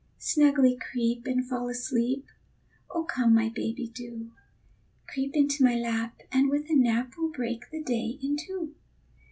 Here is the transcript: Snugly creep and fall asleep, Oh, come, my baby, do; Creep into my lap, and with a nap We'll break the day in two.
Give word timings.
Snugly 0.17 0.75
creep 0.75 1.27
and 1.27 1.47
fall 1.47 1.69
asleep, 1.69 2.25
Oh, 2.89 3.03
come, 3.03 3.35
my 3.35 3.49
baby, 3.49 3.85
do; 3.87 4.31
Creep 5.07 5.35
into 5.35 5.63
my 5.63 5.75
lap, 5.75 6.21
and 6.31 6.49
with 6.49 6.71
a 6.71 6.75
nap 6.75 7.13
We'll 7.19 7.29
break 7.29 7.69
the 7.69 7.83
day 7.83 8.17
in 8.19 8.35
two. 8.35 8.73